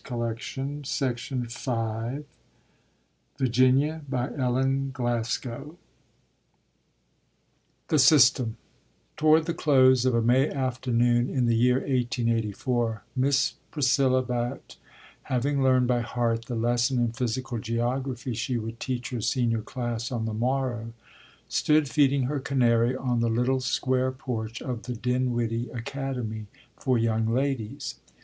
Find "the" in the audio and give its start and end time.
2.25-2.25, 3.37-3.47, 7.87-7.99, 9.45-9.53, 11.45-11.55, 16.45-16.55, 20.25-20.33, 23.19-23.29, 24.81-24.93